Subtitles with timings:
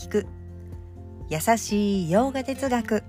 [0.00, 0.26] 聞く。
[1.28, 3.04] 優しいヨガ哲学。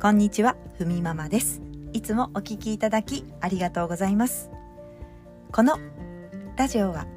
[0.00, 1.60] こんにちはふみママです。
[1.92, 4.48] いつもお聞きいただきありがとうございます。
[5.50, 5.80] この
[6.56, 7.08] ラジオは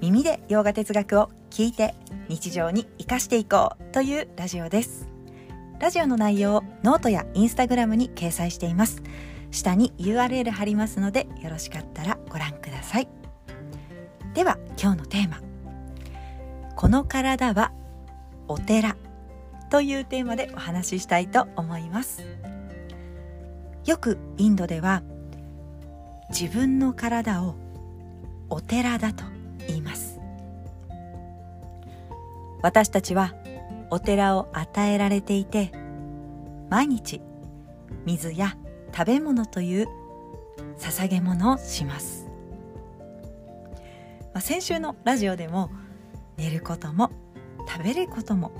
[0.00, 1.94] 耳でヨガ哲学を聞いて
[2.28, 5.06] 日常に生かしていこうというラジオです。
[5.78, 9.02] ラジオの内容をノートやインスタグラムに掲載しています。
[9.50, 13.08] 下に URL 貼りますのでよろしかったらご覧ください。
[14.32, 15.42] では今日のテーマ。
[16.76, 17.72] この体は
[18.52, 18.96] お寺
[19.70, 22.22] というテーマでお話ししたいと思います。
[23.86, 25.02] よくインドでは
[26.28, 27.54] 自分の体を
[28.50, 29.24] お寺だと
[29.66, 30.20] 言います。
[32.62, 33.34] 私たちは
[33.90, 35.72] お寺を与えられていて
[36.68, 37.22] 毎日
[38.04, 38.58] 水や
[38.94, 39.88] 食べ物という
[40.78, 42.26] 捧げ物をします、
[44.32, 45.70] まあ、先週のラジオでも
[46.36, 47.10] 寝ることも
[47.72, 48.52] 食べることも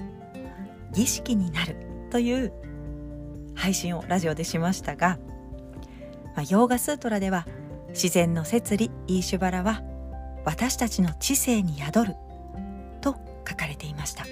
[0.93, 1.77] 儀式になる
[2.11, 2.53] という
[3.55, 5.19] 配信をラジオでしましたが、
[6.35, 7.47] まあ、ヨーガスートラでは
[7.91, 9.83] 自然の摂理イーシュバラは
[10.45, 12.15] 私たちの知性に宿る
[13.03, 14.25] と書かれていました。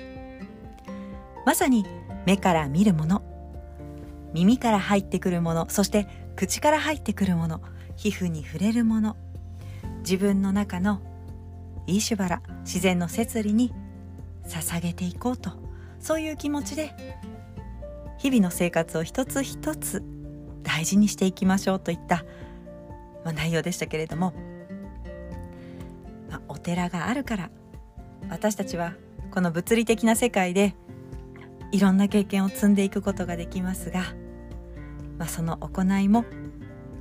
[1.44, 1.84] まさに
[2.26, 3.22] 目から見るもの
[4.32, 7.60] 耳から入ってくるものそして口から入ってくるもの
[7.96, 9.16] 皮膚に触れるもの
[10.00, 11.00] 自分の中の
[11.86, 13.72] イーシュバラ自然の摂理に
[14.50, 15.70] 捧げていこうと。
[16.00, 16.94] そういう気持ちで
[18.18, 20.02] 日々の生活を一つ一つ
[20.62, 22.24] 大事にしていきましょうといった、
[23.24, 24.32] まあ、内容でしたけれども、
[26.30, 27.50] まあ、お寺があるから
[28.30, 28.94] 私たちは
[29.30, 30.74] この物理的な世界で
[31.72, 34.04] いろんな経験を積んでいくことができますが、
[35.18, 36.24] まあ、その行いも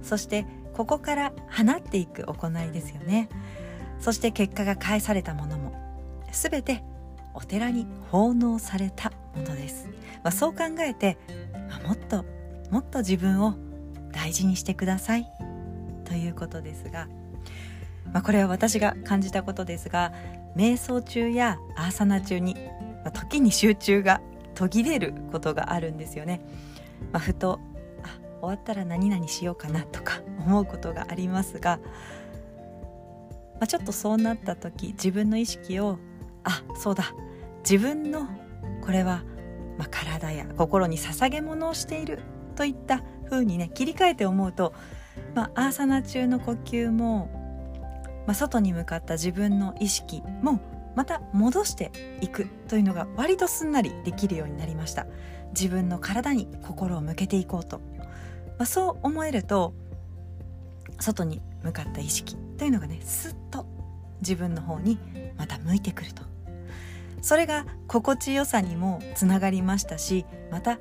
[0.01, 3.27] そしてここから放っていく行いですよね。
[3.99, 5.73] そして結果が返されたものも
[6.31, 6.83] 全て
[7.39, 9.87] お寺に奉納されたものです、
[10.23, 11.17] まあ、そう考えて、
[11.69, 12.25] まあ、もっと
[12.69, 13.55] もっと自分を
[14.11, 15.25] 大事にしてください
[16.03, 17.07] ということですが、
[18.11, 20.13] まあ、これは私が感じたことですが
[20.55, 22.55] 瞑想中やアーサナ中に、
[23.03, 24.21] まあ、時に集中が
[24.53, 26.41] 途切れることがあるんですよね。
[27.13, 27.61] まあ、ふと
[28.03, 31.79] あ終わったら何々しようかなとか思うことがありますが、
[33.53, 35.97] まあ、ちょっとそうなった時自分の意識を
[36.43, 37.13] あそうだ
[37.69, 38.27] 自分の
[38.81, 39.23] これは、
[39.77, 42.17] まあ、体や心に捧げ物をしている
[42.55, 44.73] といった風にね切り替えて思うと、
[45.35, 47.29] まあ、アーサナ中の呼吸も、
[48.25, 50.59] まあ、外に向かった自分の意識も
[50.95, 51.91] また戻して
[52.21, 55.05] いくというのが割とすんなりできるようになりました。
[55.49, 57.81] 自分の体に心を向けていこうと、
[58.57, 59.75] まあ、そう思えると
[60.99, 63.67] 外に向かった意識というのがねスッと
[64.21, 64.97] 自分の方に
[65.37, 66.38] また向いてくると。
[67.21, 70.79] それが心地よさにもつながりましたしまた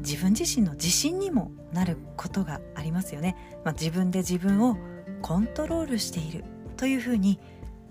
[0.00, 4.76] 自分自身の自信にもなることがありますよね、まあ、自分で自分を
[5.22, 6.44] コントロールしている
[6.76, 7.38] というふうに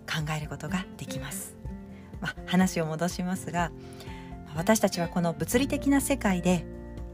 [0.07, 1.55] 考えることができます、
[2.21, 3.71] まあ、話を戻しますが
[4.55, 6.65] 私たちはこの物理的な世界で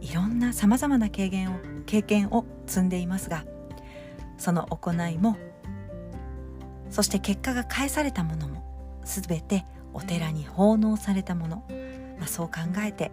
[0.01, 3.45] いろんなさまざまな経験を経験を積んでいますが
[4.37, 5.37] その行いも
[6.89, 11.63] そして結果が返されたものも全てお寺に奉納されたもの、
[12.17, 13.11] まあ、そう考えて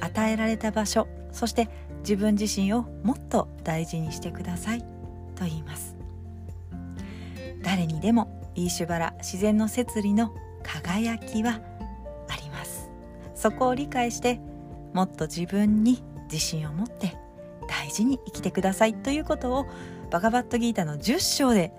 [0.00, 1.68] 与えられた場所そして
[2.00, 4.80] 自分自身をもっと大事にしてください
[5.34, 5.96] と言います。
[7.62, 11.60] 誰にでもイーシュバラ自然の摂理の輝きは
[12.28, 12.90] あります。
[13.34, 14.40] そこを理解して
[14.92, 17.16] もっと自分に自信を持って
[17.68, 19.66] 大事に生きてくださいということを
[20.10, 21.72] バガバットギータの10章で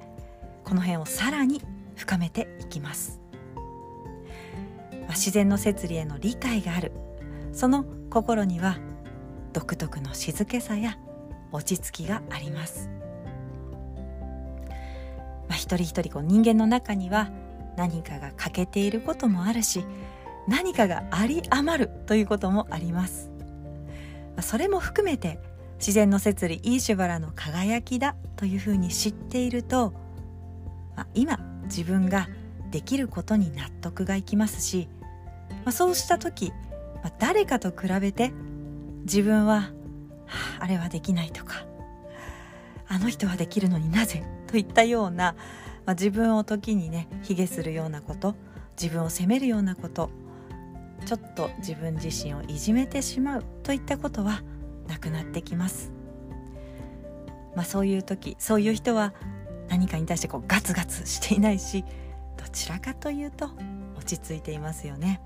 [0.63, 1.61] この辺をさらに
[1.95, 3.22] 深めていきます。
[5.13, 6.91] 自然の摂理への理解がある。
[7.53, 8.77] その心には
[9.53, 10.97] 独特の静けさや
[11.51, 12.89] 落ち着きがあります、
[15.47, 17.29] まあ、一人一人こう人間の中には
[17.77, 19.85] 何かが欠けていることもあるし
[20.47, 23.31] 何かがあり余るということもあります、
[24.35, 25.39] まあ、それも含めて
[25.77, 29.93] 自然の摂理イーシュバラの輝きだというふうに知っていると、
[30.95, 32.27] まあ、今自分が
[32.71, 34.87] できることに納得がいきますし
[35.65, 36.51] まあ、そうした時、
[37.03, 38.31] まあ、誰かと比べて
[39.03, 41.65] 自分は、はあ、あれはできないとか
[42.87, 45.35] あの人はできるのになぜといったような、
[45.85, 48.35] まあ、自分を時にね卑下するようなこと
[48.79, 50.09] 自分を責めるようなこと
[51.05, 54.41] ちょっと自分自身をいじめてしまうといったことは
[54.87, 55.91] なくなってきます。
[57.55, 59.13] まあ、そういう時そういう人は
[59.69, 61.83] 何かに対してこうガツガツしていないし
[62.37, 63.49] どちらかというと
[63.97, 65.21] 落ち着いていますよね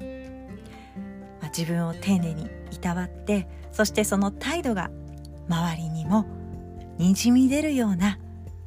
[1.57, 4.91] 自分を丁寧にいたわってそしてその態度が
[5.49, 6.25] 周りにも
[6.97, 8.19] にじみ出るような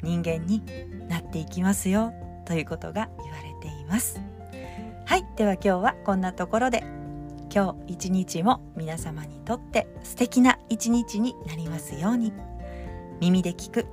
[0.02, 0.62] 人間に
[1.08, 2.12] なっていきますよ
[2.46, 4.20] ということが言われています。
[5.04, 6.84] はいでは今日はこんなところで
[7.52, 12.32] 今日一日も皆様にとって素敵な一日になりますように。
[13.20, 13.86] 耳で聞く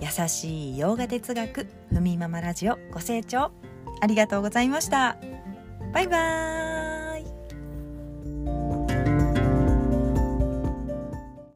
[0.00, 3.52] 優しい洋画哲学ふみママラジオご清聴
[4.00, 5.18] ありがとうございました。
[5.92, 6.69] バイバーイ。